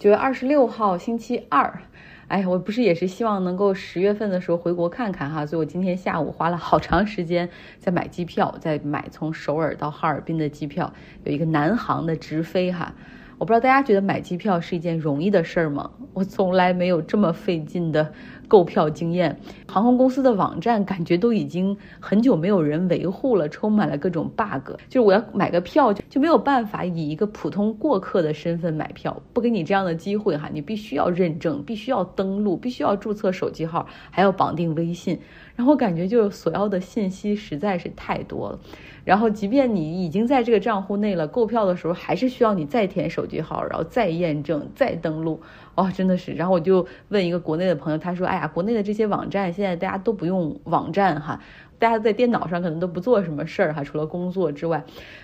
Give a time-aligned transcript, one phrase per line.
[0.00, 1.82] 九月二十六号星期二，
[2.28, 10.94] 哎，我不是也是希望能够十月份的时候回国看看哈，所以我今天下午花了好长时间在买机票，在买从首尔到哈尔滨的机票，
[11.24, 12.94] 有一个南航的直飞哈。
[13.40, 15.90] 我不知道大家觉得买机票是一件容易的事儿吗？
[16.12, 18.12] 我从来没有这么费劲的。
[18.46, 19.38] 购票经验，
[19.68, 24.72] 航空公司的网站感觉都已经很久没有人维护了，充满了各种 bug。
[24.88, 35.20] 就是我要买个票，就就没有办法以一个普通过客的身份买票，不给你这样的机会哈，你必须要认证，必须要登录，必须要注册手机号，还要绑定微信。
[35.60, 38.58] 然后我感觉就所要的信息实在是太多了。
[39.04, 45.38] 然后即便你已经在这个账户内了，购票的时候还是需要你再填手机号，然后再验证，再登录。
[45.74, 46.32] 哦，真的是。
[46.32, 51.38] 然后我就问一个国内的朋友，他说：“哎呀，国内的这些网站现在大家都不用网站哈，
[51.78, 54.82] 大家在电脑上可能都不做什么事儿哈，除了工作之外。”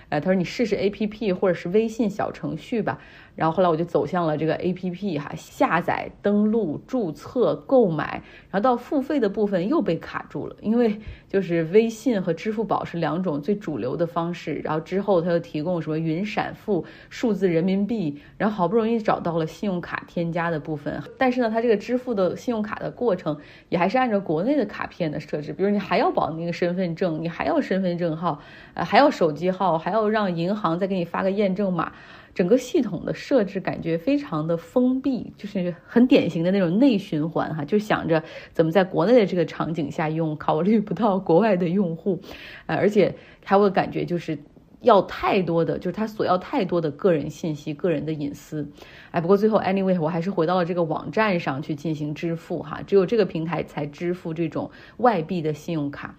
[0.08, 2.98] 呃，他说：“你试试 A P P 或者是微信小程序吧。”
[3.36, 10.98] 然后后来我就走向了这个 A P P 哈，下载、登录、注册、购买，然后到付费的部分又被卡住了，因为
[11.28, 23.36] 就是微信和支付宝是两种最主流的方式，然后之后他又提供什么云闪付、数字人民币，然后好不容易找到了信用卡添加的部分，但是呢，他这个支付的信用卡的过程
[23.68, 28.40] 也还是按照国内的卡片的设置，比如你还要绑那个身份证，你还要身份证号，
[28.72, 31.92] 呃，还要手机号，还要要让银行再给你发个验证码。
[32.34, 42.20] 整个系统的设置感觉非常的封闭，就是很典型的那种内循环哈，就想着怎么在国内的这个场景下用，考虑不到国外的用户，
[42.66, 44.38] 呃，而且还会感觉就是
[44.82, 48.68] 要太多的，就是他索要太多的个人信息、个人的隐私，
[49.12, 56.14] 哎，不过最后 anyway 我还是回到了这个网站上去进行支付哈，只有这个平台才支付这种外币的信用卡。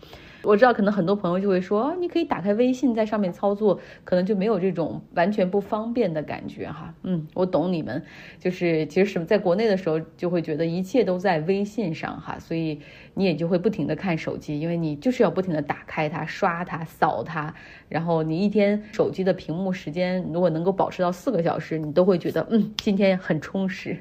[0.48, 6.94] 我知道，可能很多朋友就会说，你可以打开微信在上面操作，可能就没有这种完全不方便的感觉哈。
[7.04, 8.02] 嗯，我懂你们，
[8.40, 12.80] 就是其实什么，在国内的时候就会觉得一切都在微信上哈，所以
[13.14, 17.54] 你也就会不停的看手机，因为你就是要不停的打开它、刷它、扫它，
[17.90, 23.98] 然后你一天手机的屏幕时间如果能够保持到四个小时，你都会觉得嗯，今天很充实。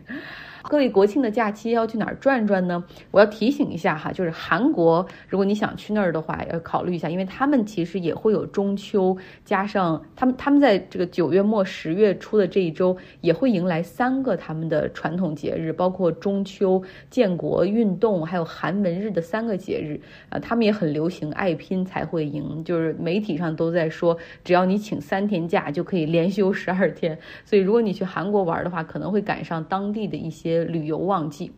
[0.69, 2.83] 各位国庆的假期要去哪儿转转呢？
[3.13, 20.01] 我要提醒一下哈，就是韩国，如果你想去那儿的话，要考虑一下，因为他们其实也会有中秋，加上他们他们在这个九月末十月初的这一周也会迎来三个他们的传统节日，包括中秋、建国运动，还有寒文日的三个节日
[20.31, 30.56] 啊，他们也很流行爱拼才会赢，就是媒体上都在说，只要你请三天假就可以连休十二天，所以如果你去韩国玩的话，可能会赶上当地的一些。
[30.65, 31.53] 旅游旺季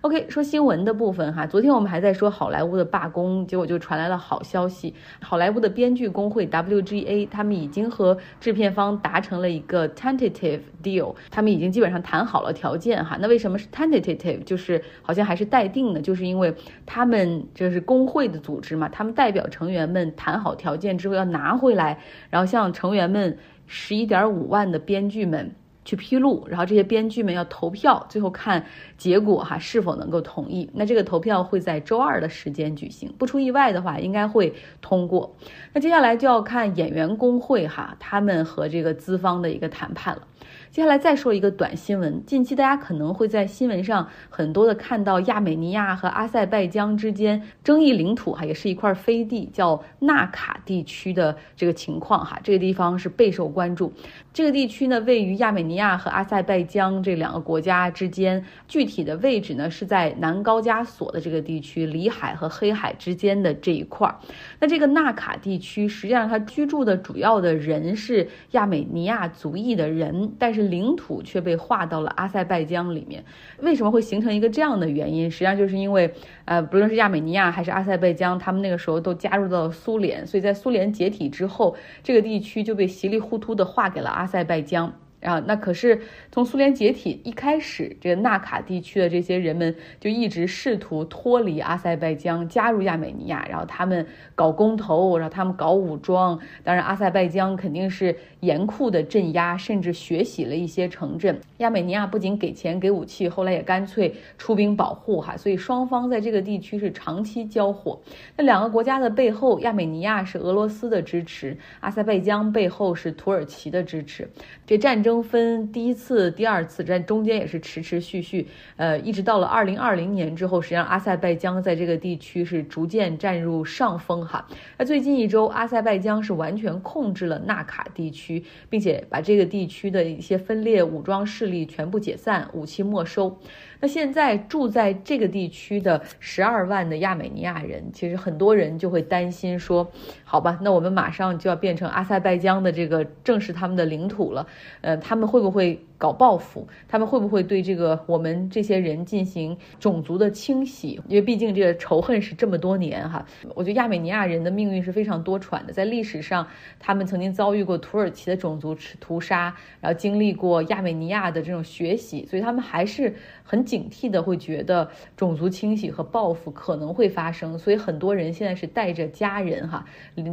[0.00, 1.46] ，OK，说新闻的部分哈。
[1.46, 4.92] 昨天我们还在说好莱坞的罢工，结果就传来了好消息。
[5.20, 13.16] 好莱坞的编剧工会 WGA，他们已经和制片方达成了一个 tentative deal，他们已经基本上谈好了条件哈。
[13.20, 14.42] 那为什么是 tentative？
[14.42, 16.52] 就是好像还是待定的，就是因为
[16.84, 23.38] 他们这是工会的组织嘛，他们代表成员们谈好条件之后要拿回来，然后向成员们
[23.68, 25.54] 十一点五万的编剧们。
[25.84, 28.64] 去披露，然后这些编剧们要投票，最后看
[28.96, 30.70] 结果哈是否能够同意。
[30.74, 35.34] 那这个投票会在周二的时间举行，不出意外的话应该会通过。
[35.72, 40.22] 那接下来就要看演员工会哈他们和这个资方的一个谈判了。
[40.70, 53.92] 接下来再说一个短新闻，近期大家可能会在新闻上很多的看到亚美尼亚和阿塞拜疆之间争议领土哈，也是一块飞地，叫纳卡地区的这个情况哈，这个地方是备受关注。
[54.32, 64.16] 这个地区呢，位于亚美尼亚和阿塞拜疆这两个国家之间，具体的位置呢是在南高加索的这个地区，里海和黑海之间的这一块儿。
[64.58, 70.62] 那这个纳卡地区，实际上它居住的主要的人是亚美尼亚族裔的人，但是。
[70.72, 73.22] 领土却被划到了阿塞拜疆里面，
[73.58, 75.30] 为什么会形成一个这样的原因？
[75.30, 76.10] 实际上就是因为，
[76.44, 84.90] 呃，不论是亚美尼亚还是阿塞拜疆，他们那个时候都加入到了苏联，所以在苏联解体之后，这个地区就被稀里糊涂的划给了阿塞拜疆。
[85.20, 86.00] 啊，那可是
[86.32, 93.46] 从苏联解体一开始，这个纳卡地区的这些人们就一直试图脱离阿塞拜疆，加入亚美尼亚。
[93.48, 94.04] 然后他们
[94.34, 96.36] 搞公投，然后他们搞武装。
[96.64, 101.40] 当然，阿塞拜疆肯定是严酷的镇压，甚至血洗了一些城镇。
[101.58, 105.36] 亚美尼亚不仅给钱给武器，后来也干脆出兵保护哈。
[105.36, 107.98] 所以双方在这个地区是长期交火。
[108.36, 114.28] 那两个国家的背后，亚美尼亚是俄罗斯的支持，阿塞拜疆背后是土耳其的支持。
[114.66, 115.22] 这战争。
[115.22, 118.46] 分第一次、第二次，在中间也是持持续续，
[118.76, 124.46] 呃，一直到了二零二零年之后，实际上阿塞拜疆在这个地区是逐渐占入上风哈。
[124.76, 128.31] 那最近一周，阿塞拜疆是完全控制了纳卡地区，
[128.70, 133.38] 并且把这个地区的一些分裂武装势力全部解散，武器没收。
[133.82, 139.90] 那现在住在这个地区的十二万的亚美尼亚人，其实很多人就会担心说，
[140.22, 144.46] 好吧，那我们马上就要变成阿塞拜疆的这个正式他们的领土了，
[144.82, 145.84] 呃，他们会不会？
[145.98, 151.00] 搞报复，他们会不会对这个我们这些人进行种族的清洗？
[151.06, 153.24] 因为毕竟这个仇恨是这么多年哈。
[153.54, 156.44] 我觉得亚美尼亚人的命运是非常多舛的，在历史上，
[156.80, 163.14] 他们曾经遭遇过土耳其的种族屠杀，然后经历过亚美尼亚的这种血洗，所以他们还是
[163.52, 167.58] 很警惕的，会觉得种族清洗和报复可能会发生。
[167.58, 169.84] 所以很多人现在是带着家人哈，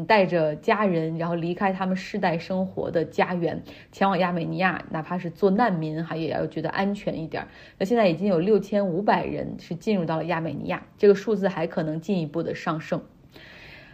[0.07, 3.61] 带着家人，然后离开他们世代生活的家园，
[3.91, 5.51] 前往亚美尼亚，哪怕是做。
[5.51, 7.45] 难民哈也要觉得安全一点。
[7.77, 13.01] 那现在已经有六千五百人是进入到了亚美尼亚，这个数字还可能进一步的上升。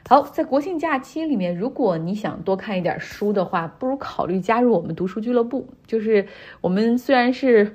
[0.07, 5.67] 好，在国庆假期里面，如果你想多看一点书的话，不如考虑加入我们读书俱乐部。
[5.87, 6.27] 就是
[6.61, 7.73] 我们虽然是。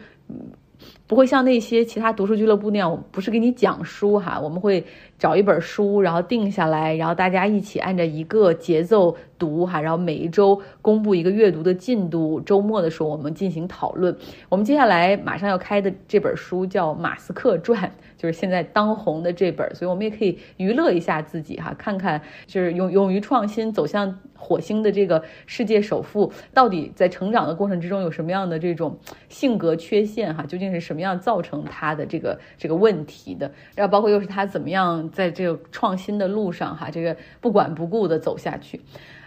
[1.11, 4.87] 不会像那些其他读书俱乐部那样，不是给你讲书哈，我们会
[5.19, 14.17] 找一本书，然后定下来，然后大家一起按照一个节奏读哈，然后每一周公布一个阅读的进度，周末的时候我们进行讨论。
[14.49, 17.83] 我们接下来马上要开的这本书叫《马斯克传》，
[18.17, 24.17] 就是现在当红的这本，所以我们也可以娱乐一下自己哈，看看就是勇勇于创新走向。
[24.43, 28.99] 火星的这个世界首富到底在成长的过程之中有什么样的这种
[29.29, 30.35] 性格缺陷？
[30.35, 33.51] 哈，究竟是什么么样造成他的这个这个问题的？
[33.75, 38.81] 然后包括又是他怎么样在这个创新的路上哈，这个不管不顾的走下去。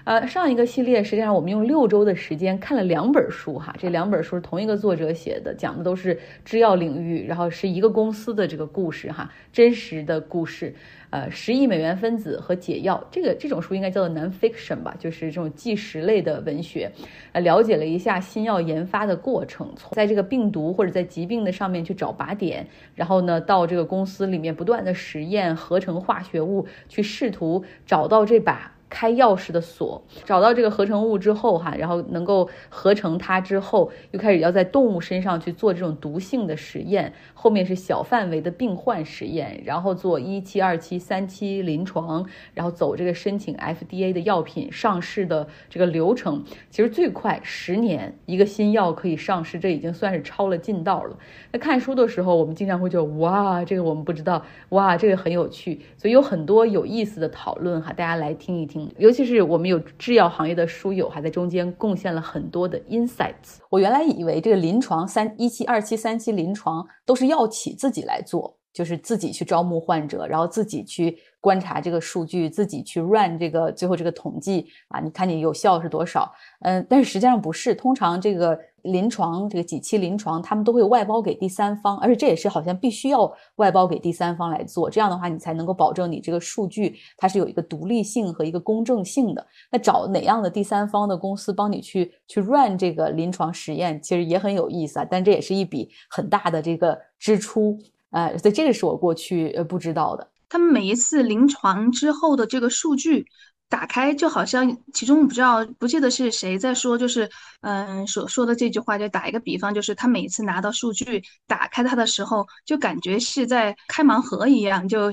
[0.05, 10.75] 呃，上一个系列实际上我们用六周的时间看了两本书哈，这两本书是同一个作者写的，讲的都是制药领域，然后是一个公司的这个故事哈，真实的故事。
[11.09, 16.91] 呃，十亿美元分子和解药，这个这种书应该叫做 non-fiction 吧，就是这种纪实类的文学。
[17.31, 28.71] 呃，了解了一下新药研发的过程，从在这个病毒或者在疾病的上面去找靶点，然后呢，到这个公司里面不断的实验合成化学物，去试图找到这把。
[28.93, 37.11] 开钥匙的锁，找到这个合成物之后，哈，然后能够合成它之后，又开始要在动物身上去做这种毒性的实验。
[37.33, 42.23] 后面是小范围的病患实验，然后做一期、二期、三期临床，
[42.53, 46.43] 然后走这个申请 FDA 的药品上市的这个流程。
[46.69, 51.17] 其实最快十年一个新药可以上市，这已经算是超了近道了。
[51.51, 58.82] 那看书的时候，我们经常会觉得哇，这个我们不知道，哇，这个很有趣，所以有很多有意思的讨论哈，大家来听一听。
[58.97, 63.57] 尤其是我们有制药行业的书友，还在中间贡献了很多的 insights。
[63.69, 76.31] 我原来以为这个临床三一期、二期、三期临床都是药企自己来做，就是自己去招募患者，然后自己去观察这个数据，自己去 run 这个最后这个统计啊，你看你有效是多少？
[76.61, 78.59] 嗯，但是实际上不是，通常这个。
[78.83, 89.47] 临床这个几期临床，他们都会外包给第三方，而且这也是好像必须要外包给第三方来做，这样的话你才能够保证你这个数据它是有一个独立性和一个公正性的。
[89.71, 97.79] 那找哪样的第三方的公司帮你去去 run 这个临床实验，其实也很有意思啊，但这也是一笔很大的这个支出，
[98.13, 100.31] 呃，所以这个是我过去呃不知道的。
[100.47, 103.25] 他们每一次临床之后的这个数据。
[103.69, 107.27] 打开就好像其中不知道不记得是谁在说，就是
[107.61, 115.11] 嗯所说的这句话，就打一个比方，就是他每次拿到数据打开它的时候，就感觉是在开盲盒一样，就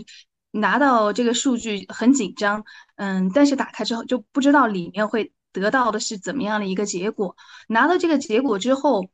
[0.51, 2.63] 拿到这个数据很紧张，
[2.97, 7.35] 嗯，但是打开之后就不知道里面会得到的是怎么样的一个结果。
[7.69, 9.09] 拿到这个结果之后，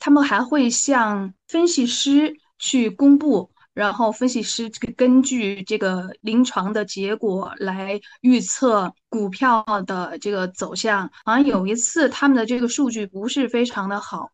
[0.00, 3.50] 他们还会向分析师去公布。
[3.74, 11.08] 然后分析师根据这个临床的结果来预测股票的这个走向。
[11.24, 14.32] 好像有一次他们的这个数据不是非常的好，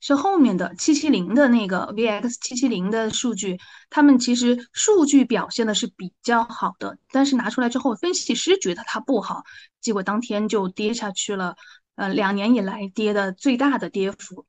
[0.00, 3.56] 是后面的七七零的那个 VX 七七零的数据，
[3.88, 9.44] 他们其实数据表现的是比较好的，但是拿出来之后，分析师觉得它不好，
[9.80, 11.54] 结果当天就跌下去了，
[11.94, 14.44] 呃，两年以来跌的最大的跌幅。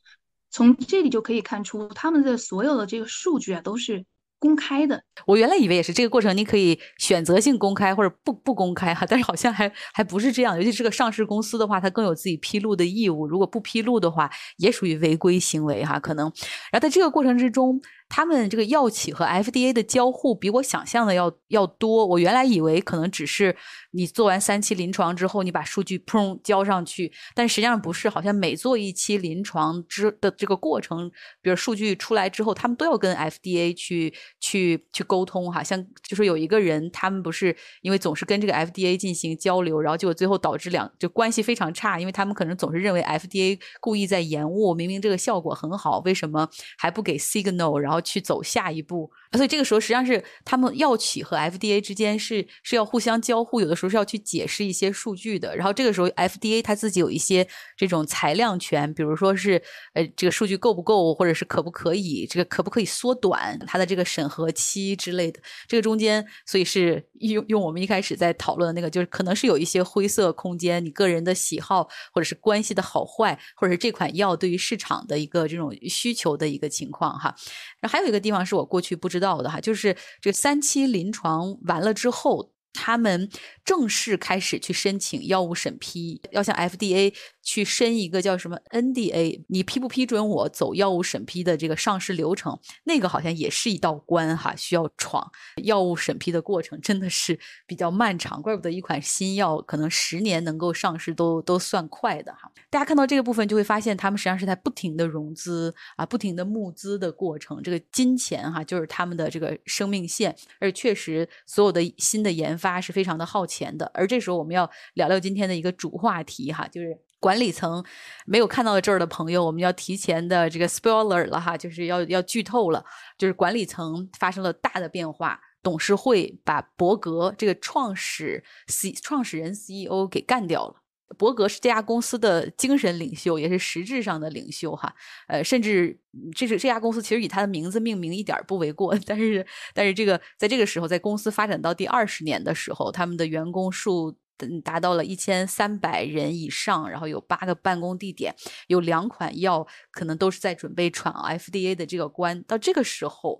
[0.53, 4.05] 从这里就可以看出，他们的所有的这个数据啊都是。
[4.39, 10.57] 公开的，我原来以为也是这个过程，你可以选择性公开或者不不公开哈， 但是好像还还不是这样。
[10.57, 15.97] 尤其是个上市公司的话，它更有自己披露的义务，如果不披露的话，也属于违规行为哈。
[15.97, 16.25] 可能，
[16.73, 17.79] 然后在这个过程之中。
[18.15, 22.05] 他们这个药企和 FDA 的交互比我想象的要要多。
[22.05, 23.55] 我原来以为可能只是
[23.89, 31.09] 你做完三期临床之后，你把数据砰交上去，但实际上不是，好像每做一期临床之的这个过程，
[31.41, 35.63] 比如数据出来之后，他们都要跟 FDA 去去去沟通哈。
[35.63, 48.02] 像就是有一个人，他们不是因为总是跟这个 FDA 进行交流，然后结果最后导致两就关系非常差，因为他们可能总是认为 FDA 故意在延误，明明这个效果很好，为什么还不给 signal，然后。
[48.03, 49.11] 去走下一步。
[49.33, 55.55] 所以这个时候实际上是他们药企和 FDA 之间是是要互相交互，有的时候是要去解释一些数据的。
[55.55, 59.61] 然后这个时候 FDA 它自己有一些这种裁量权，比如说是
[59.93, 65.39] 呃这个数据够不够，或者是可不可以这个可不可以缩短它的这个审核期之类的。
[65.67, 77.33] 这个中间所以是用用我们一开始在讨论的那个，就是可能是有一些灰色空间，你个人的喜好或者是关系的好坏，或者是这款药对于市场的一个这种需求的一个情况哈。
[77.79, 82.52] 然后还有一个地方是我过去不知道到的哈，就是这三期临床完了之后。
[82.73, 83.29] 他们
[83.63, 92.59] 正式开始去申请药物审批，要向 FDA 去申一个叫什么 NDA，你批不批准我走药物审批的这个上市流程？
[92.85, 95.31] 那个好像也是一道关哈，需要闯。
[95.63, 102.51] 药物审批的过程真的是比较漫长，怪不得一款新药可能十年能够上市都都算快的哈。
[102.69, 107.61] 大家看到这个部分就会发现，他们实际上是在不停的融资啊，不停的募资的过程。
[107.61, 112.62] 这个金钱哈，就是他们的这个生命线，而确实所有的新的研发。
[112.63, 117.83] 发是非常的耗钱的，而这时候我们要聊聊今天的一个主话题哈，就是管理层
[118.25, 122.83] 没有看到这儿的朋友，我们要提前的这个 spoiler 了哈，就是要要剧透了，
[123.17, 130.82] 就是管理层发生了大的变化，董事会把伯格这个创始 C 创始人 CEO 给干掉了。
[131.17, 134.93] 伯格是这家公司的精神领袖，也是实质上的领袖哈。
[135.27, 135.99] 呃，甚至
[136.35, 138.97] 这是这家公司其实以他的名字命名一点不为过。
[139.05, 144.15] 但是，但是这个在这个时候，在公司发展到第二十年的时候，他们的员工数
[144.63, 148.35] 达到了一千三百人以上，然后有八个办公地点，
[148.67, 152.41] 有两款药可能都是在准备闯 FDA 的这个关。
[152.43, 153.39] 到这个时候，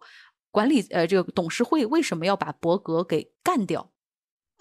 [0.51, 3.92] 管理呃这个董事会为什么要把伯格给干掉？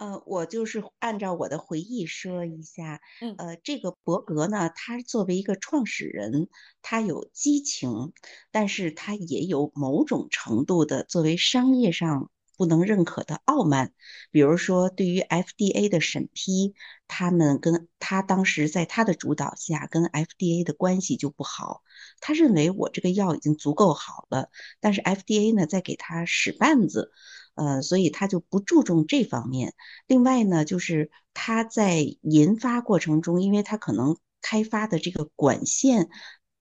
[0.02, 3.00] 呃，我就是按照我的回忆说一下，
[3.38, 6.48] 呃，这个伯格呢，他作为一个创始人，
[6.82, 8.12] 他有激情，
[8.50, 13.92] 但是他也有某种程度的作为商业上不能认可的傲慢。
[14.32, 16.74] 比如说，对于 FDA 的审批，
[17.06, 21.84] 他们跟他当时在他的主导下，跟 FDA 的关系就不好。
[22.18, 27.12] 他认为我这个药已经足够好了，但是 FDA 呢，在给他使绊子。
[27.54, 29.74] 呃，所以他就不注重这方面。
[30.06, 36.08] 另外呢，就是他在研发过程中，因为他可能开发的这个管线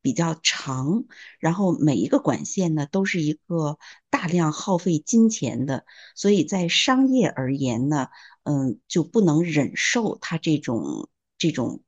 [0.02, 1.06] 比较长，
[1.40, 3.78] 然后每一个管线呢都是一个
[4.10, 8.08] 大量耗费金钱的，所以在商业而言呢，
[8.44, 11.84] 嗯，就不能忍受他这种这种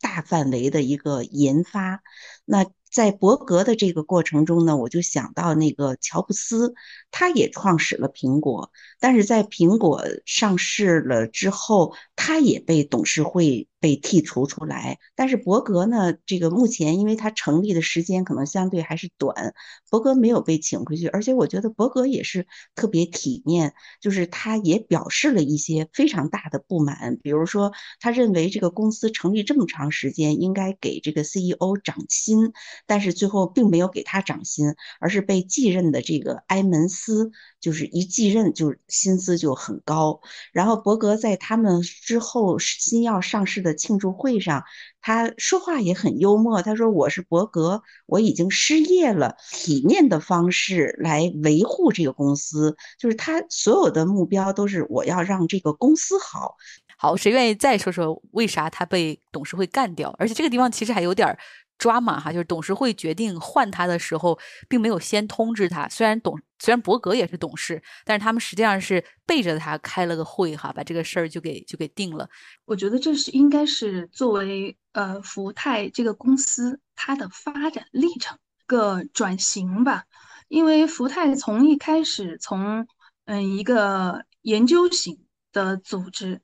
[0.00, 2.02] 大范围的一个研发。
[2.44, 6.74] 那在伯格的这个过程中呢，我就想到那个乔布斯，
[7.10, 13.66] 他也创始了苹果，但是在苹果上市了之后，他也被董事会。
[13.80, 16.14] 被剔除出来，但是伯格呢？
[16.26, 19.54] 这个目前因为他成立的时间可能相对还是短，
[19.88, 21.06] 伯格没有被请回去。
[21.08, 32.52] 而且我觉得伯格也是特别体面，就是他也表示了一些非常大的不满，比如说他认为这个公司成立这么长时间应该给这个 CEO 涨薪，
[32.86, 37.30] 但是最后并没有给他涨薪，而是被继任的这个埃门斯。
[37.60, 44.64] 就是一继任就薪资就很高，然后伯格在他们之后新药上市的庆祝会上，
[45.00, 46.62] 他说话也很幽默。
[46.62, 56.56] 他说：“我是伯格，我已经失业了，体面的方式来维护这个公司，就是他所有的目标都是我要让这个公司好。”
[56.98, 60.14] 好，谁愿意再说说为啥他被董事会干掉？
[60.18, 61.36] 而且这个地方其实还有点。
[61.78, 65.88] 抓马哈，就是董事会决定换他的时候，并没有先通知他。
[65.88, 72.28] 虽然董虽然伯格也是董事，但是他们实际上是背着他开了个会哈，把这个事儿就给就给定了。
[72.66, 80.04] 我觉得这是应该是作为呃福泰这个公司它的发展历程个转型吧，
[80.46, 82.86] 因为福泰从一开始从
[83.24, 86.42] 嗯一个研究型的组织。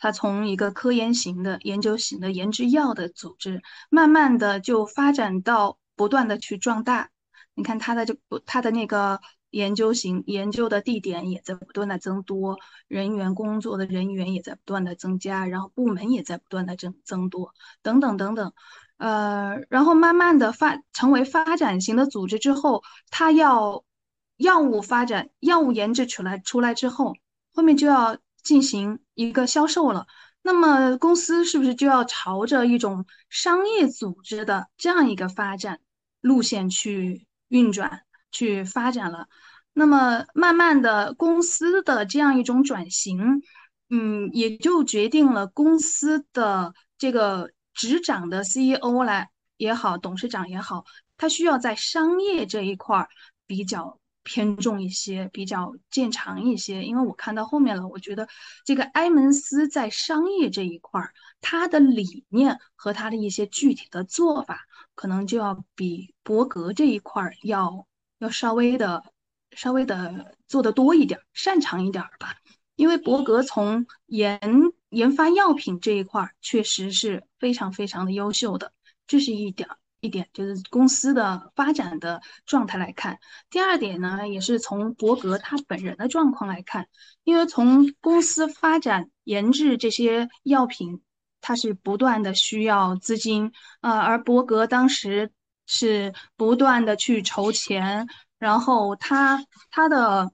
[0.00, 7.10] 它从一个科研型的、研究型的研制药的组织，慢慢的就发展到不断的去壮大。
[7.58, 18.52] 你看它的这它的那个研究型研究的地点也在不断的增多，人员工作的人员也在不断的增加，然后部门也在不断的增增多，等等等等。
[18.98, 23.84] 呃，然后慢慢的发成为发展型的组织之后，它要
[24.36, 27.16] 药物发展、药物研制出来出来之后，
[27.52, 30.06] 后面就要进行一个销售了。
[30.42, 35.80] 那么公司是不是就要朝着一种商业组织的这样一个发展
[36.20, 39.26] 路线去运转、去发展了？
[39.72, 43.42] 那么慢慢的，公司的这样一种转型，
[43.90, 50.84] 嗯，也就决定了公司的这个执掌的 CEO 来也好，董事长也好，
[51.16, 53.08] 他需要在商业这一块儿
[53.46, 53.98] 比较。
[54.28, 58.28] 偏重一些，比较见长一些，因为我看到后面了，我觉得
[58.66, 67.86] 这个埃蒙斯在商业这一块儿，他的理念和他的一些具体的做法，可能就要比伯格这一块儿要
[68.18, 69.02] 要稍微的
[69.52, 72.34] 稍微的做的多一点，擅长一点吧。
[72.76, 74.38] 因为伯格从研
[74.90, 78.72] 研发药品这一块儿确实是非常非常的优秀的，
[79.06, 79.68] 这是一点。
[80.00, 83.18] 一点就是公司的发展的状态来看，
[83.50, 86.88] 第二点呢，也是从伯格他本人的状况来看，
[87.24, 91.02] 因为从公司发展研制这些药品，
[91.40, 95.32] 它是不断的需要资金，呃，而伯格当时
[95.66, 98.06] 是不断的去筹钱，
[98.38, 100.30] 然后他他的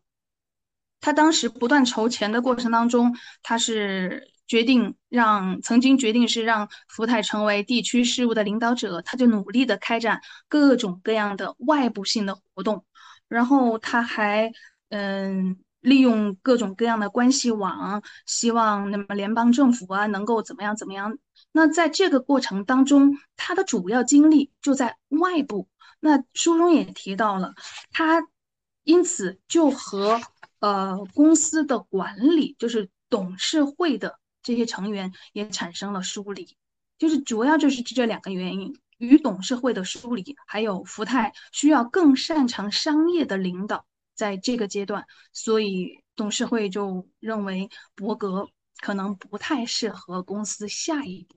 [1.01, 4.34] 他当时不断筹钱的过程当中，他是。
[4.47, 12.85] 决定让曾经决定是让福泰成为地区事务的领导者，他就努力的开展各种各样的外部性的活动，
[13.29, 14.53] 然后他还
[14.91, 21.19] 嗯利用各种各样的关系网，希望那么联邦政府啊能够怎么样怎么样。
[21.53, 25.69] 那在这个过程当中，他的主要精力就在外部。
[26.01, 27.55] 那书中也提到了，
[27.93, 28.27] 他
[28.83, 30.21] 因此就和
[30.61, 34.19] 呃公司的管理，就是董事会的。
[34.45, 36.57] 这些成员也产生了疏离，
[36.99, 48.47] 就是主要就是这两个原因，与董事会的疏离，还有福泰需要更擅长商业的领导，在这个阶段，所以董事会就认为伯格
[48.81, 51.37] 可能不太适合公司下一步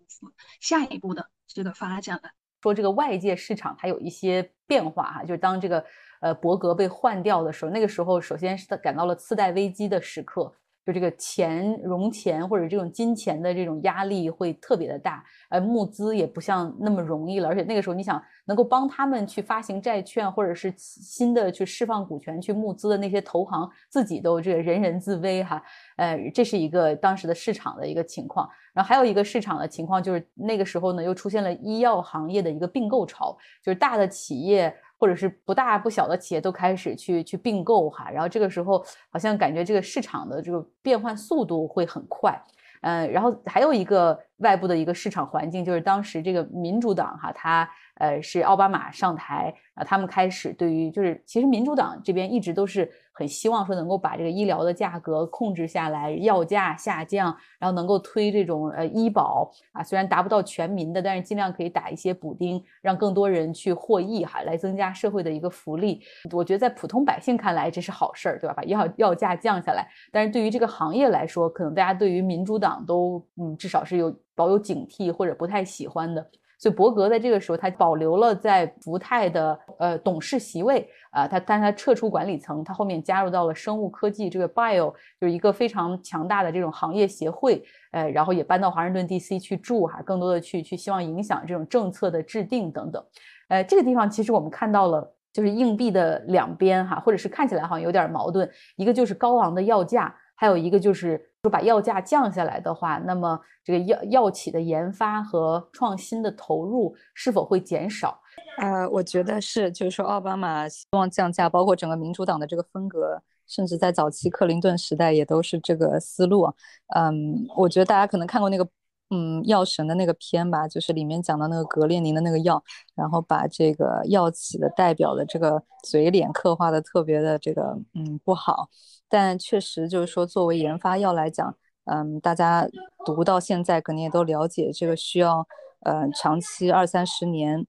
[0.59, 2.29] 下一步的这个发展了。
[2.61, 5.85] 说这个外界市场它有一些变化哈，就是当这个
[6.19, 10.53] 呃伯格被换掉的时候，那个时候首先是他感到了次贷危机的时刻。
[10.87, 17.49] 就这个钱融钱或者这种金钱的这种压力会特别的大，呃，募资也不像那么容易了。
[17.49, 25.61] 而且那个时候，你想能够帮他们去发行债券，或者是新的去释放股权去募资的那些投行，自己都这个人人自危哈。
[25.97, 28.49] 呃，这是一个当时的市场的一个情况。
[28.73, 34.73] 然后还有一个市场的情况就是那个时候呢，又出现了医药行业的一个并购潮，就是大的企业。
[34.97, 42.37] 或者是不大不小的企业都开始去去并购哈，然后这个时候好像感觉这个市场的这个变换速度会很快，
[42.81, 52.91] 嗯，然后还有一个外部的一个市场环境，就是当时这个民主党哈，它呃是奥巴马上台，啊，他们开始对于就是其实民主党这边一直都是。
[53.17, 65.99] 很希望说能够把这个医疗的价格控制下来，药价下降，然后能够推这种呃医保啊，虽然达不到全民的，但是尽量可以打一些补丁，让更多人去获益哈，来增加社会的一个福利。
[66.31, 68.53] 我觉得在普通百姓看来这是好事儿，对吧？
[68.53, 76.23] 把药药价降下来，但是对于这个行业来说，可能大家对于民主党都嗯至少是有保有警惕或者不太喜欢的。
[76.57, 93.03] 所以伯格在这个时候，他保留了在福泰的呃董事席位啊，他但是他撤出管理层，他后面加入到了生物科技这个 bio，就是一个非常强大的这种行业协会，呃，然后也搬到华盛顿 DC 去住哈，更多的去去希望影响这种政策的制定等等，
[93.49, 100.13] 呃，这个地方其实我们看到了，就是硬币的两边哈，或者是看起来好像有点矛盾，一个就是高昂的药价。
[100.39, 108.19] 还有一个就是把药价降下来的话，那么这个药药企的研发和创新的投入是否会减少？
[108.57, 116.53] 呃，我觉得是，就是说奥巴马希望降价，包括整个民主党的这个风格，甚至在早期克林顿时代也都是这个思路。
[116.95, 118.67] 嗯，我觉得大家可能看过那个。
[119.09, 122.61] 嗯，药神的那个片吧，就是里面讲的那个格列宁的那个药，
[122.95, 128.69] 然后把这个药企的代表的这个嘴脸刻画的特别的这个嗯不好，
[129.07, 132.67] 但确实就是说作为研发药来讲，嗯，大家
[133.05, 135.47] 读到现在肯定也都了解，这个需要
[135.81, 137.65] 呃长期二三十年。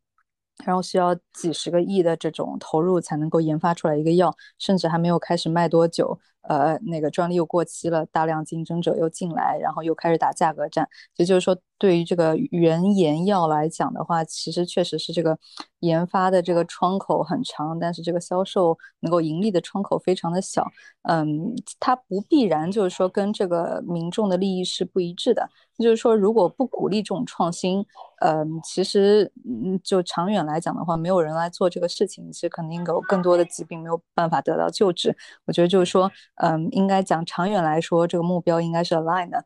[0.64, 10.88] 然后需要几十个亿的这种投入才能够研发出来一个药，甚至还没有开始卖多久，呃，那个专利又过期了，大量竞争者又进来，然后又开始打价格战。
[11.16, 15.38] 也就是说，对于这个原研药来讲的话，其实确实是这个
[15.80, 20.66] 研发的这个窗口很长，但是这个销售能够盈利的窗口非常的小。
[21.02, 25.48] 嗯，它不必然就是说跟这个民众的利益是不一致的。
[25.78, 27.86] 就是说，如果不鼓励这种创新，
[28.20, 35.16] 嗯，其实嗯，就长远来讲的话，没有人来做这个事情，其实肯定有更多的疾病没有办法得到救治。
[35.46, 39.44] 我觉得就是说，嗯，应该讲长远来说，这个目标应该是 align 的。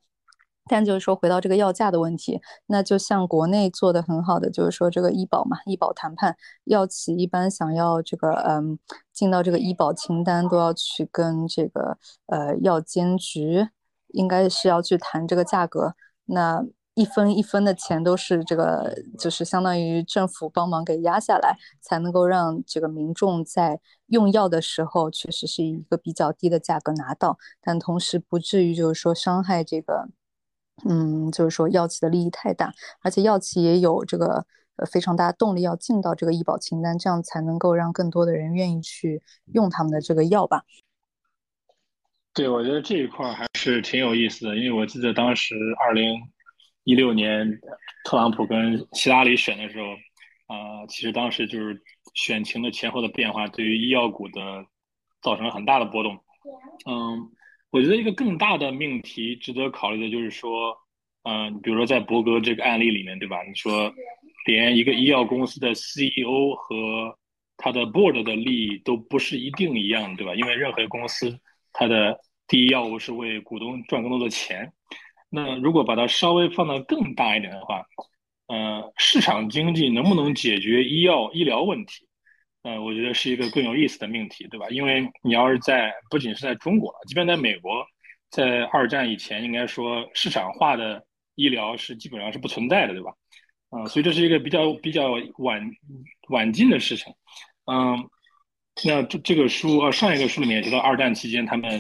[0.68, 8.78] 但就是说，回到这个药价的问题，那就像国内做的很好的，就是说这个医保嘛，医保谈判，药企一般想要这个嗯
[9.12, 13.66] 进到这个医保清单，都要去跟这个呃药监局，
[14.08, 15.96] 应该是要去谈这个价格。
[16.26, 30.08] 那一分一分的钱都是这个，就是相当于政府帮忙给压下来，才能够让这个民众在用药的时候，确实是以一个比较低的价格拿到，但同时不至于就是说伤害这个，
[30.84, 34.44] 嗯，就是说药企的利益太大，而且药企也有这个
[34.76, 39.22] 呃非常大的动力要进到这个医保清单，这样才能够让更多的人愿意去
[39.54, 40.64] 用他们的这个药吧。
[42.34, 46.20] 对，我觉得这一块还是挺有意思的，因为我记得当时二零
[46.84, 47.60] 一六年
[48.04, 49.86] 特朗普跟希拉里选的时候，
[50.46, 51.80] 啊，其实当时就是
[52.14, 54.64] 选情的前后的变化，对于医药股的
[55.20, 56.18] 造成了很大的波动。
[56.86, 57.30] 嗯，
[57.70, 60.76] 我觉得一个更大的命题值得考虑的就是说，
[61.22, 63.42] 嗯，比如说在博格这个案例里面，对吧？
[63.42, 63.92] 你说
[64.46, 67.16] 连一个医药公司的 CEO 和
[67.56, 70.34] 他的 board 的利益都不是一定一样，对吧？
[70.34, 71.38] 因为任何公司。
[71.74, 74.70] 它的第一要务是为股东赚更多的钱。
[75.34, 77.82] 那如果把它稍微放到更大一点的话，
[78.48, 82.06] 呃，市场经济能不能解决医药医疗问题？
[82.62, 84.68] 呃，我觉得是一个更有意思的命题，对吧？
[84.68, 87.84] 因为你要是在不仅是在中国，即便在美国，
[88.30, 91.02] 在二战以前，应该说市场化的
[91.34, 93.12] 医疗是基本上是不存在的，对吧？
[93.70, 95.70] 啊，所以这是一个比较比较晚
[96.28, 97.12] 晚近的事情，
[97.64, 98.08] 嗯。
[98.86, 101.70] 那这这个书呃，上一个书里面提到，二战期间他们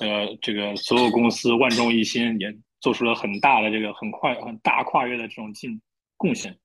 [0.00, 5.80] 呃，这个所有公司万众一心，也做出了很大的这个很快很大跨越的这种进
[6.16, 6.56] 贡献。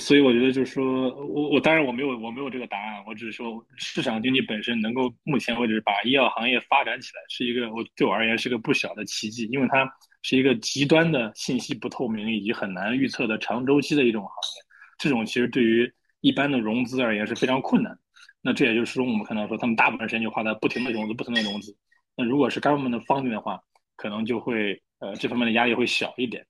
[0.00, 9.88] 所以我觉得就是说，我我当然我没有我没有这个答案，我只是说市场经济本身能够目前为止把医药行业发展起来，是一个我对我而言是个不小的奇迹，因为它
[10.22, 14.66] 是一个极端的信息不透明以及很难预测的长周期的一种行业。
[14.98, 15.88] 这种其实对于
[16.20, 17.96] 一般的融资而言是非常困难。
[18.42, 21.76] 那这也就是说，我们看到说，他们大部分时间就花在不停的融资、不停的融资。
[22.16, 23.60] 那如果是 government 的方面的话，
[23.94, 26.46] 可能就会呃这方面的压力会小一点。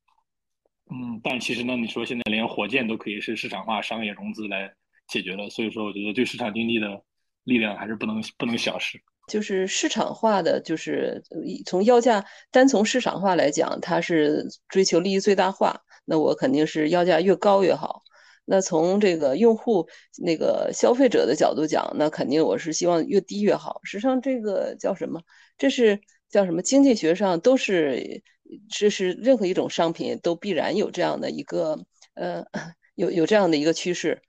[0.90, 4.72] 嗯，但其实呢，你说现在连火箭都可以是市场化商业融资来
[5.08, 7.02] 解决了，所以说我觉得对市场经济的
[7.44, 9.00] 力量还是不能不能小视。
[9.26, 11.20] 就是市场化的，就是
[11.64, 18.04] 从要价单从市场化来讲，它是追求利益最大化，那我肯定是要价越高越好。
[18.44, 19.88] 那从这个用户、
[20.24, 23.80] 那个消费者的角度讲，那肯定我是希望越低越好。
[23.82, 25.20] 实际上，这个叫什么？
[25.58, 26.62] 这是叫什么？
[26.62, 28.22] 经济学上都是，
[28.70, 31.78] 这是任何一种商品都必然有这样的一个，
[32.14, 32.44] 呃，
[32.94, 34.22] 有有这样的一个趋势。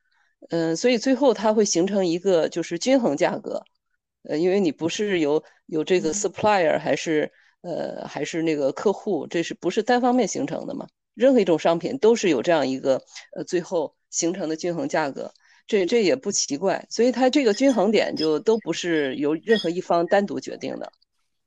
[0.49, 3.63] 嗯，所以最后它会形成一个就是均衡价格。
[4.23, 10.87] 呃，因为你不是有有这个 supplier 还是呃还是那个客户，这是不是单方面形成的嘛？
[11.15, 13.01] 任何一种商品都是有这样一个
[13.35, 13.95] 呃最后。
[14.09, 15.33] 形成的均衡价格，
[15.67, 20.89] 这这也不奇怪，所以它这个均衡点就都不是由任何一方单独决定的。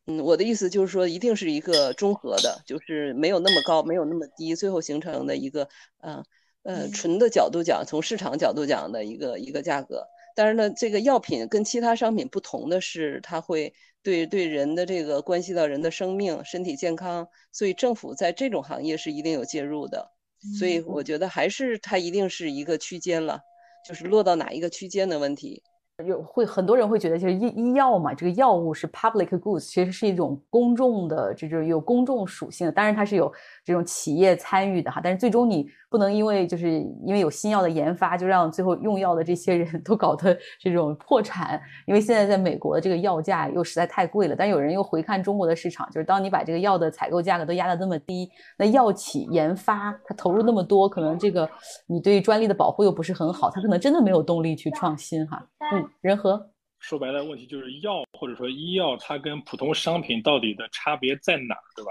[0.07, 6.23] 嗯，我的意思就是说，一定是一个中和的，就是没有那么高，没有那么低，最后形成的一个，呃
[6.63, 10.07] 呃，纯的角度讲，从市场角度讲的一个一个价格。
[10.35, 20.13] 但是呢，这个药品跟其他商品不同的是，它会对对人的这个关系到人的生命、身体健康，所以政府在这种行业是一定有介入的。
[20.59, 23.43] 所以我觉得还是它一定是一个区间了，
[23.87, 25.63] 就是落到哪一个区间的问题。
[26.03, 32.71] 有会很多人会觉得，就是医医药嘛，这个药物是 public goods，其实是一种公众的，这就是有公众属性。
[32.73, 33.33] 当然它是有
[33.65, 36.71] 这种企业参与的哈，但是最终你不能因为就是
[37.05, 41.61] 因为有新药的研发，就让最后用药的这些人都搞得这种破产。
[41.87, 51.51] 因为现在在美国的这个药价又实在太贵了，但有人又回看中国的市场，就是当你把这个药的采购价格都压得那么低，那药企研发它投入那么多，可能这个
[51.87, 55.45] 你对专利的保护又不是很好，它可能真的没有动力去创新哈。
[55.73, 55.89] 嗯。
[56.01, 61.91] 仁和说白了，问题就是药或者说医药，它跟普通商品到底的差别在哪，对吧？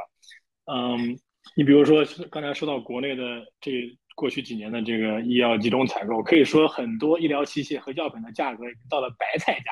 [0.72, 1.20] 嗯，
[1.56, 3.72] 你比如说刚才说到国内的这
[4.16, 9.72] 过去几年的这个医药集中采购，可以说很多医疗器械和药品的价格已经到了白菜价，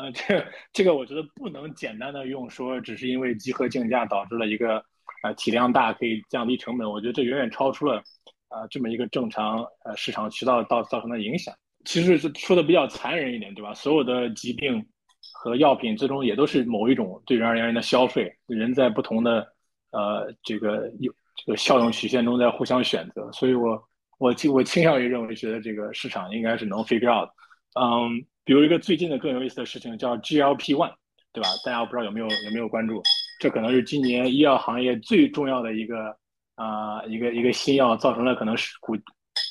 [0.00, 4.82] 呃，这这个我觉得不能简单的用说，只是因为集合竞价导致了一个
[5.22, 8.02] 呃体量大可以降低成本，我觉得这远远超出了
[8.48, 11.54] 啊这么一个正常呃市场渠道造造成的影响。
[11.84, 13.72] 其实是说的比较残忍一点，对吧？
[13.72, 14.84] 所有的疾病
[15.32, 19.46] 和药品最终也都是某一种对人而言的消费，人在不同的
[19.92, 23.82] 呃这个有这个效用曲线中在互相选择，所以我
[24.18, 27.28] 我倾我倾向于认为，觉得这个市场应该是能 figure out，
[27.74, 28.24] 嗯。
[28.44, 30.94] 比如一个最近的更有意思的事情叫 GLP one，
[31.34, 31.50] 对吧？
[31.66, 33.02] 大家不知道有没有有没有关注？
[33.38, 36.16] 这可能是今年医药行业最重要的一个
[36.54, 38.96] 啊一个一个新药，造成了可能是股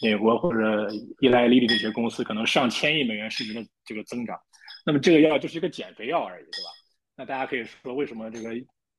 [0.01, 4.35] 美国或者伊莱利的这些公司可能上千亿美元市值的这个增长。
[4.83, 6.69] 那么这个药就是一个减肥药而已，对吧？
[7.17, 8.49] 那大家可以说为什么这个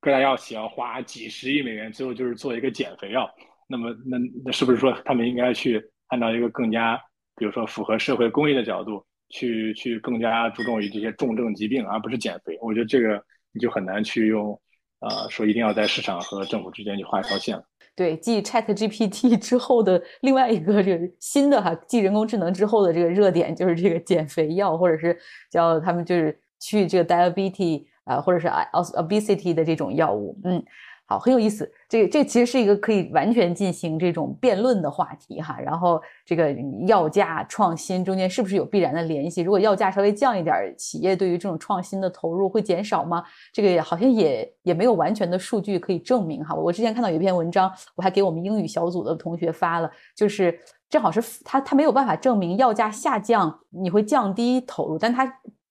[0.01, 3.29] 各大药企要花几十亿美元，最后就是做一个减肥药？
[3.69, 6.99] 那么那那是不是说他们应该去按照一个更加
[7.37, 9.05] 比如说符合社会公益的角度？
[9.31, 12.59] 去去更加注重于这些重症疾病，而不是减肥。
[12.63, 14.59] 我觉得这个你就很难去用，
[15.01, 17.63] 呃，说一定要在市场和政府之间去画一条线了。
[17.95, 25.15] 对，继 Chat GPT 之后的另外一个这个新的哈，继人工智能之后的这个热点就是这个减肥药，或者是
[25.51, 30.65] 叫他们就是去这个 diabetes 啊，或者是 obesity 的这种药物，嗯。
[31.11, 31.67] 好，很有意思。
[31.89, 35.59] 这这其实是一个可以完全进行这种辩论的话题哈。
[35.59, 36.55] 然后这个
[36.87, 39.41] 药价创新中间是不是有必然的联系？
[39.41, 43.25] 如果药价稍微降一点，企业对于这种创新的投入会减少吗？
[43.55, 46.55] 这个好像也也没有完全的数据可以证明哈。
[46.55, 55.27] 我之前看到有一篇文章，我还给我们英语小组的同学发了，就是正好是他他没有办法证明药价下降你会降低投入，但他。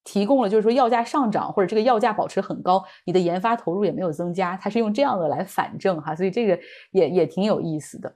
[0.08, 6.58] 提供了就是说药价上涨或者这个药价保持很高，你的研发投入也没有增加，它是用这样的来反证哈，所以这个
[6.92, 8.16] 也也挺有意思的。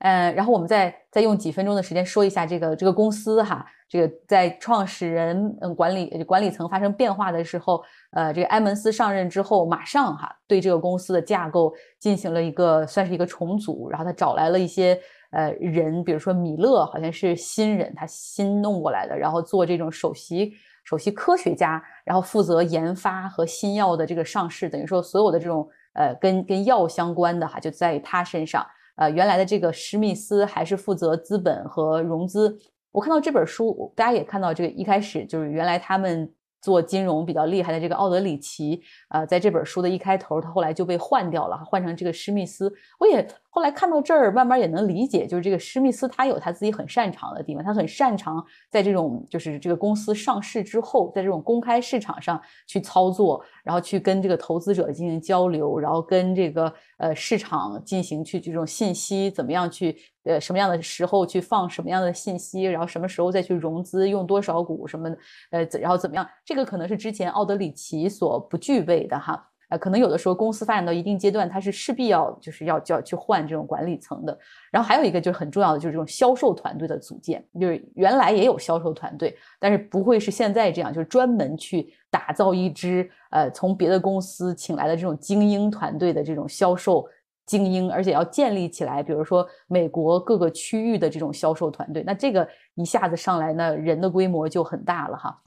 [0.00, 14.98] 嗯，然后我们再再用几分钟的时间说一下这个这个公司哈，这个在创始人嗯管理管理层发生变化的时候，呃，这个埃蒙斯上任之后，马上哈对这个公司的架构进行了一个算是一个重组，然后他找来了一些
[15.32, 20.52] 呃人，比如说米勒好像是新人，他新弄过来的，然后做这种首席。
[20.90, 28.66] 首席科学家，然后负责研发和新药的这个上市，等于说所有的这种呃跟跟药相关的哈，就在于他身上。
[28.96, 32.58] 呃，原来的这个史密斯还是负责资本和融资。
[32.90, 36.28] 我看到这本书，大家也看到这个一开始就是原来他们。
[36.60, 42.72] 做金融比较厉害的这个奥德里奇，呃，在这本书的一开头，他后来就被换掉了，换成这个施密斯。
[42.98, 59.96] 我也后来看到这儿，慢慢也能理解，就是这个施密斯他有他自己很擅长的地方，他很擅长在这种就是这个公司上市之后，在这种公开市场上去操作，然后去跟这个投资者进行交流，然后跟这个呃市场进行去这种信息怎么样去。
[60.24, 65.18] 呃，什么样的时候去放什么样的信息，然后什么时候再去融资，用多少股什么的，
[65.50, 66.28] 呃，然后怎么样？
[66.44, 69.46] 这个可能是之前奥德里奇所不具备的哈。
[69.70, 74.36] 呃，可能有的时候公司发展到一定阶段，它是势必要就是要就要去换这种管理层的。
[74.68, 87.06] 然后还有一个就是很重要的就是这种销售团队的组建，就是原来也有销售团队，但是不会是现在这样，就是专门去打造一支呃从别的公司请来的这种精英团队的这种销售。
[87.46, 95.40] 精英，而且要建立起来，比如说美国各个区域的这种销售团队，那这个一下子上来，那人的规模就很大了哈。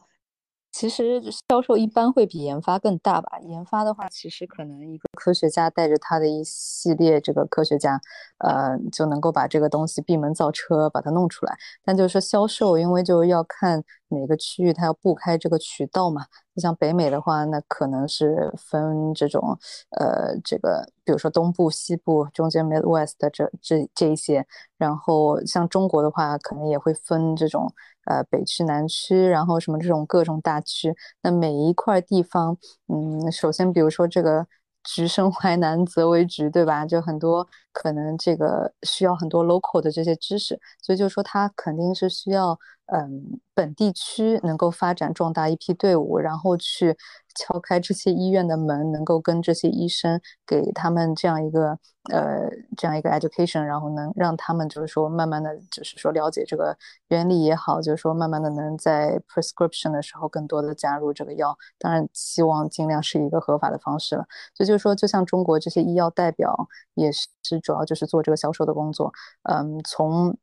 [0.71, 3.38] 其实销售一般会比研发更大吧？
[3.41, 8.01] 研发的话，其实可能一个科学家带着他的一系列这个科学家，
[8.39, 11.56] 呃，就能够把这个东西闭门造车把它弄出来。
[11.84, 16.26] 但就是说销售，因为就要看哪个区域它要布开这个渠道嘛。
[16.56, 19.58] 就像北美的话，那可能是分这种，
[19.99, 24.45] 呃，这个比如说东部、西部、中间 Midwest 的这这这一些。
[24.78, 27.73] 然后像中国的话，可能也会分这种。
[28.06, 32.58] 呃，北区、南区，然后什么这种各种大区，那每一块地方，
[32.89, 34.45] 嗯，首先比如说这个
[34.84, 36.86] “橘生淮南，则为橘”，对吧？
[36.86, 42.57] 就很多可能这个需要很多 local 的这些知识，所以就说它肯定是需要。
[42.88, 46.95] 嗯，本地区能够发展壮大一批队伍，然后去
[47.33, 51.79] 敲开这些医院的门，能够跟这些医生给他们这样一个
[52.12, 64.25] 呃这样一个 education，然后能让他们就是说慢慢的就是说了解这个原理也好，就是说慢慢的能在 prescription 的时候更多的加入这个药，当然希望尽量是一个合法的方式了。
[64.53, 69.12] 所以就是说，就像中国这些医药代表也是主要就是做这个销售的工作，
[69.43, 70.38] 嗯，从。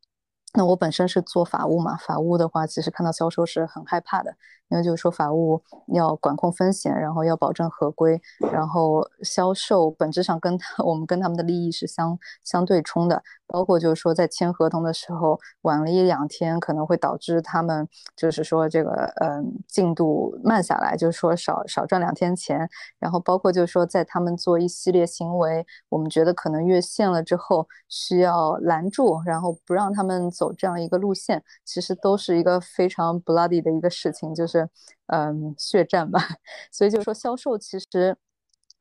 [0.53, 4.35] 那我本身是做法务嘛，法务的话，其实看到销售是很害怕的，
[4.71, 5.61] 因为就是说法务
[5.93, 8.19] 要管控风险，然后要保证合规，
[8.51, 13.21] 然后销售本质上跟他 我们跟他们的利益是相相对冲的。
[13.47, 22.69] 包括就是说在签合同的时候晚了一两天，可能会导致他们就是说这个嗯进度慢下来，就是说少少赚两天钱。
[22.97, 34.60] 然后包括就是说在他们做一系列行为，我们觉得可能越线了之后需要拦住，然后不让他们走这样一个路线，其实都是一个非常 bloody 的一个事情，就是
[35.07, 36.19] 嗯血战吧。
[36.71, 38.17] 所以就是说销售其实。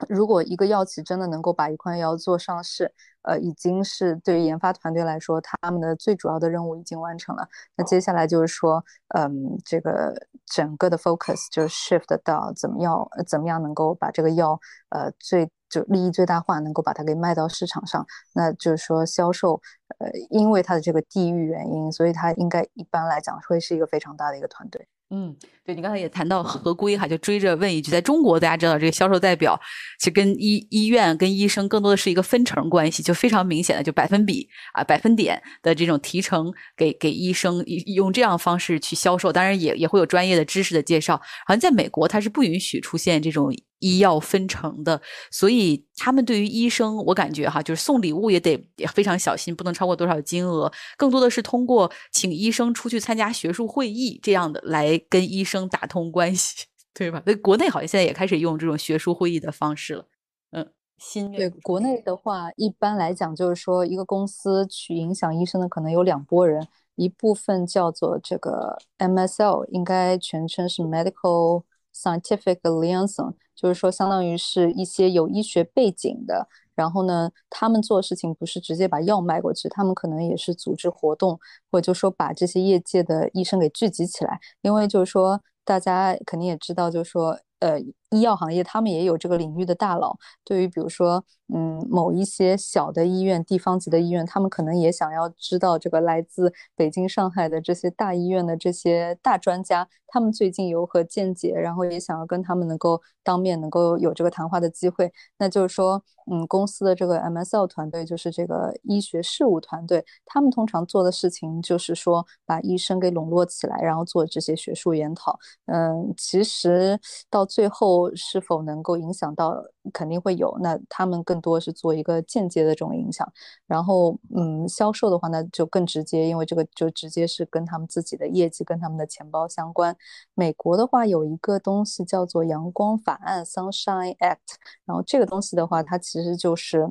[0.08, 2.90] 如果一个药企真的能够把一款药做上市，
[3.20, 7.46] 呃，已经是对于研发团队来说，他们的最主要的任务已经完成了。
[7.76, 10.14] 那接下来就是说，嗯，这个
[10.46, 18.02] 整个的 focus 就 shift 到怎么样，怎么样能够把这个药，呃，最就利益最大化，能够把它给卖到市场上。
[18.32, 19.60] 那就是说，销售，
[19.98, 24.88] 呃，因为它的这个地域原因，所以它应该一般来讲会是一个非常大的一个团队。
[25.12, 29.60] 嗯，对你刚才也谈到合规哈，就追着问一句，在中国大家知道这个销售代表
[29.98, 41.16] 其实跟医医院跟医生更多的是一个分成关系，就非常明显的就百分比啊百分点的这种提成给给医生用这样方式去销售，当然也也会有专业的知识的介绍。
[41.44, 43.52] 好像在美国它是不允许出现这种。
[43.80, 50.70] 医药分成的，所以他们对于医生，我感觉哈，就是送礼物也得也非常小心，不能超过多少金额。
[50.96, 57.20] 更多的是通过请医生出去参加学术会议这样的来跟医生打通关系，对吧？
[57.24, 60.06] 所以国内好像现在也开始用这种学术会议的方式了。
[60.52, 71.62] 嗯，新对国内的话，一般来讲就是说，一个公司去影响医生的可能有两拨人，一部分叫做这个 MSL，应该全称是 Medical
[71.94, 73.34] Scientific Liaison。
[73.60, 81.38] 就是说，相当于是一些有医学背景的，然后呢，他们做事情不是直接把药卖过去，他们可能也是组织活动，
[81.70, 87.38] 或者就说把这些业界的医生给聚集起来，因为就是说，大家肯定也知道，就是说。
[87.60, 87.78] 呃，
[88.10, 90.16] 医药行业他们也有这个领域的大佬。
[90.44, 105.12] 对于比如说，嗯，某一些小的医院、地方级的医院，他们可能也想要知道这个来自北京、上海的这些大医院的这些大专家，他们最近有何见解，然后也想要跟他们能够当面能够有这个谈话的机会。
[105.38, 115.38] 那就是说，嗯，公司的这个 MSL 团队就是这个医学事务团队，他们通常做的事情就是说把医生给笼络起来，然后做这些学术研讨。
[115.66, 119.52] 嗯，其实到最后是否能够影响到，
[119.92, 120.56] 肯定会有。
[120.62, 123.30] 那他们更多是做一个间接的这种影响。
[123.66, 129.96] 然后，嗯，销售的话那就更直接，因为这个就直接是跟他们自己的业绩、跟他们的钱包相关。
[130.34, 134.38] 美国的话有一个东西叫做阳光法案 （Sunshine Act），
[134.84, 136.88] 然后这个东西的话，它其实就是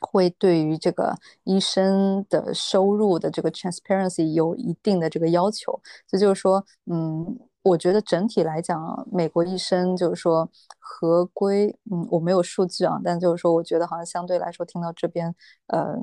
[0.00, 5.80] 会对于这个医生的收入的这个 transparency 有一定的这个要求。
[6.06, 7.38] 这就是说，嗯。
[7.62, 15.34] 我觉得整体来讲，美国医生就是说合规，嗯，我没有数据啊，但就是说，我觉得好像相对来说，听到这边，
[15.66, 15.94] 呃，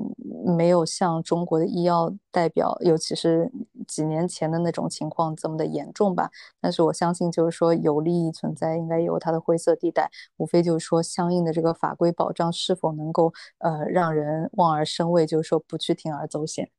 [0.56, 3.50] 没有像中国的医药代表，尤其是
[3.88, 6.30] 几年前的那种情况这么的严重吧。
[6.60, 16.70] 但是我相信，就是说有利益存在，应该有它的灰色地带，无非就是说相应的这个法规保障是否能够，呃，让人望而生畏，就是说不去铤而走险。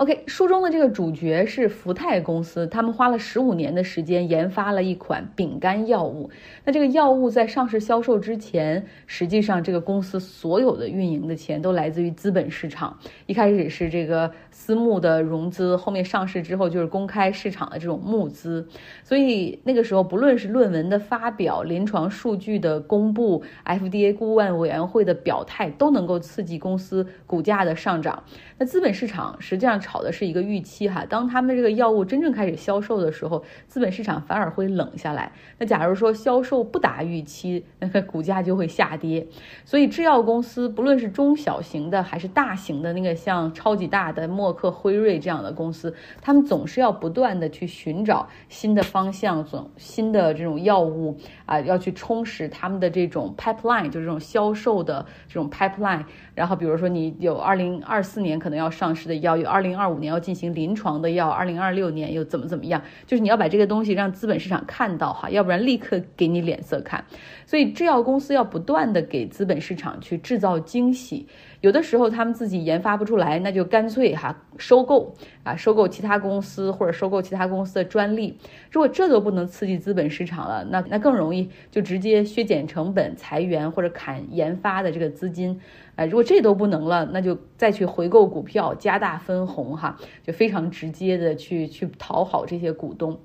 [0.00, 6.30] OK，书中的这个主角是福泰公司，他们花了十五年的时间研发了一款丙肝药物。
[6.64, 12.98] 那这个药物在上市销售之前，实际上这个公司所有的运营的钱都来自于资本市场。
[13.26, 18.66] 一开始是这个私募的融资，后面上市之后就是公开市场的这种募资。
[19.04, 28.24] 所以那个时候，不论是论文的发表、临床数据的公布、FDA 顾问委员会的表态，都能够刺激公司股价的上涨。
[28.56, 29.78] 那资本市场实际上。
[29.90, 35.32] 炒的是一个预期哈，当他们这个药物真正开始销售的时候，资本市场反而会冷下来。
[35.58, 39.26] 那假如说销售不达预期，那个股价就会下跌。
[39.64, 56.04] 所以制药公司不论是中小型的还是大型的，那个像超级大的默克、辉瑞这样的公司，他们总是要不断的去寻找新的方向，总新的这种药物啊，要去充实他们的这种 pipeline，就是这种销售的这种 pipeline。
[56.40, 59.70] 然后比如说你有二零二四年可能要上市的药，有二零。
[59.80, 62.82] 二五年要进行临床的药，二零二六年又怎么怎么样？
[63.06, 67.02] 就是你要把这个东西让资本市场看到哈，要不然立刻给你脸色看。
[67.46, 71.26] 所以制药公司要不断的给资本市场去制造惊喜。
[71.60, 78.38] 有的时候他们自己研发不出来，那就干脆哈收购啊，收购其他公司或者收购其他公司的专利。
[78.70, 85.60] 如果这都不能刺激资本市场了，那 那更容易就直接削减成本、裁员或者砍研发的这个资金。
[85.96, 93.20] 哎，如果这都不能了，那就再去回购股票，加大分红哈，就非常直接的去去讨好这些股东。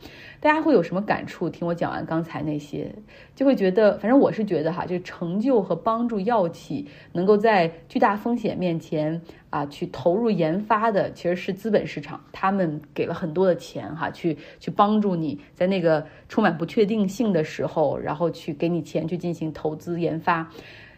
[0.45, 1.49] 大家会有什么感触？
[1.49, 2.93] 听我讲完刚才那些，
[3.33, 20.47] 就会觉得，反正我是觉得哈，就成就和帮助药企能够在巨大风险面前啊去投入研发的，其实是资本市场，他们给了很多的钱哈，去去帮助你在那个充满不确定性的时候，然后去给你钱去进行投资研发。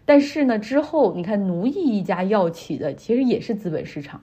[0.04, 4.20] 但是呢，之后你看奴役一家药企的，其实也是资本市场。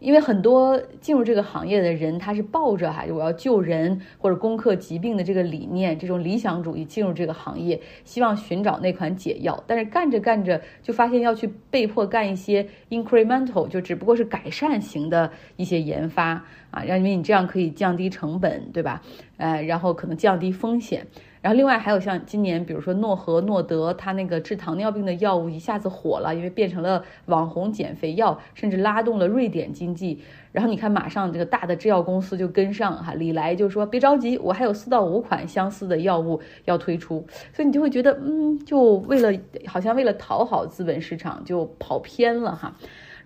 [0.00, 9.64] 因为很多进入这个行业的人，他是抱着哈我要救人或者攻克疾病的这个理念，这种理想主义进入这个行业，希望寻找那款解药。
[9.66, 19.02] 但是干着干着就发现要去被迫干一些 incremental，就只不过是改善型的一些研发啊，因为你这样可以降低成本，对吧？
[19.36, 21.06] 呃，然后可能降低风险。
[21.40, 30.20] 然后另外还有像今年，比如说诺和诺德，它那个治糖尿病的药物一下子火了，因为变成了网红减肥药，甚至拉动了瑞典经济。
[30.50, 37.24] 然后你看，马上这个大的制药公司就跟上哈，李来就说别着急，我还有四到五款相似的药物要推出。
[37.52, 39.32] 所以你就会觉得，嗯，就为了
[39.66, 42.74] 好像为了讨好资本市场，就跑偏了哈。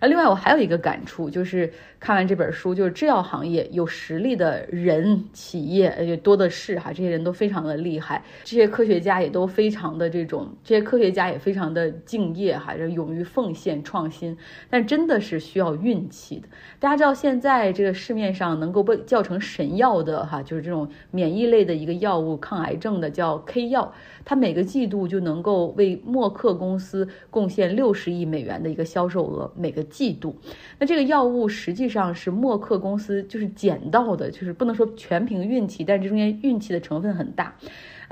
[0.03, 14.37] 那另外我还有一个感触，就是看完这本书，就是制药行业有实力的人、企业也多的是哈，这些人都非常的厉害，这些科学家也都非常的这种，这些科学家也非常的敬业哈，就勇于奉献、创新，
[14.69, 16.49] 但真的是需要运气的。
[16.81, 23.93] 大家知道现在这个市面上能够被叫成神药的哈，就是这种免疫类的一个药物，抗癌症的叫 K 药，
[24.25, 29.81] 它每个季度就能够为默克公司贡献六十亿美元的一个销售额，每个。
[29.93, 30.33] 嫉妒，
[30.79, 37.55] 那这个药物实际上是默克公司就是捡到的，就是不能说全凭运气，但是这中间运气的成分很大。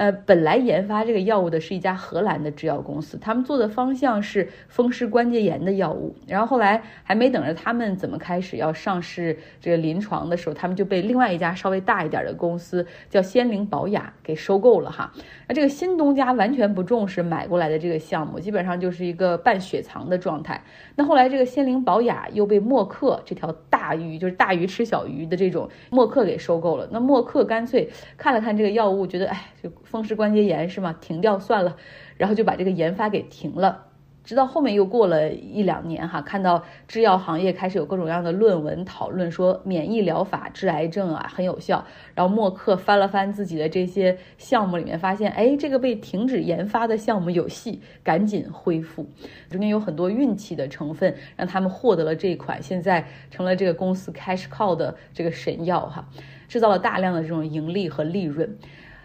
[0.02, 6.16] 呃，本来研发这个药物的是一家荷兰的制药公司，他们做的方向是风湿关节炎的药物。
[6.26, 15.14] 然后后来还没等着他们怎么开始要上市这个临床的时候，他们就被另外一家稍微大一点的公司叫仙灵宝雅给收购了哈。
[15.47, 20.64] 那这个新东家完全不重视买过来的这个项目，基本上就是一个半雪藏的状态。
[20.95, 26.89] 那后来这个仙灵宝雅又被默克这条大鱼，就是大鱼吃小鱼的这种默克给收购了。
[26.91, 27.88] 那默克干脆
[28.18, 29.70] 看了看这个药物，觉得哎就。
[29.91, 30.95] 风湿关节炎是吗？
[31.01, 31.75] 停掉算了，
[32.17, 33.87] 然后就把这个研发给停了。
[34.23, 41.83] 直到后面又过了一两年，哈，看到制药行业开始有各种各样的论文讨论，说免疫疗法治癌症啊很有效。
[42.13, 49.07] 然后默克翻了翻自己的这些项目里面，发现哎，这个被停止研发的项目有戏，赶紧恢复。
[49.49, 56.07] 中间有很多运气的成分，让他们获得了这款，现在成了这个公司 cash cow 的这个神药哈，
[56.47, 58.55] 制造了大量的这种盈利和利润。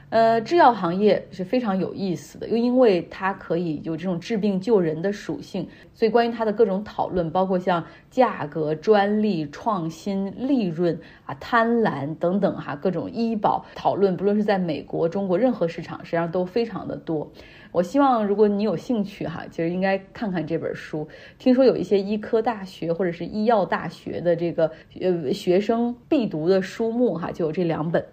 [0.09, 17.29] 呃，制药行业是非常有意思的，又因为它可以有这种治病救人的属性，所以关于它的各种讨论，包括像价格、专利、创新、利润啊、贪婪等等哈，各种医保讨论，不论是在美国、中国任何市场，实际上都非常的多。
[17.73, 21.07] 我希望如果你有兴趣哈，其实应该看看这本书。
[21.37, 28.07] 听说有一些医科大学或者是医药大学的这个呃学生必读的书目哈，就有这两本。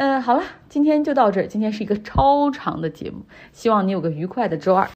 [0.00, 1.46] 嗯，好了，今天就到这儿。
[1.46, 4.88] 今天是一个超长的节目，希望你有个愉快的周二。